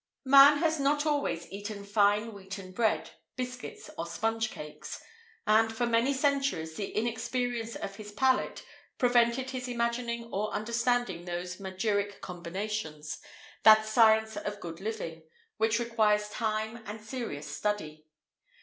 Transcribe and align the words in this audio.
Man 0.25 0.57
has 0.57 0.79
not 0.79 1.05
always 1.05 1.45
eaten 1.51 1.85
fine 1.85 2.33
wheaten 2.33 2.71
bread, 2.71 3.11
biscuits, 3.35 3.87
or 3.99 4.07
sponge 4.07 4.49
cakes; 4.49 4.99
and, 5.45 5.71
for 5.71 5.85
many 5.85 6.11
centuries, 6.11 6.73
the 6.75 6.89
inexperience 6.97 7.75
of 7.75 7.97
his 7.97 8.11
palate 8.11 8.65
prevented 8.97 9.51
his 9.51 9.67
imagining 9.67 10.23
or 10.33 10.49
understanding 10.53 11.25
those 11.25 11.57
magiric 11.57 12.19
combinations, 12.19 13.19
that 13.61 13.85
science 13.85 14.35
of 14.37 14.59
good 14.59 14.81
living,[IV 14.81 15.19
1] 15.19 15.23
which 15.57 15.77
requires 15.77 16.29
time 16.29 16.81
and 16.87 16.99
serious 17.05 17.45
study. 17.55 18.07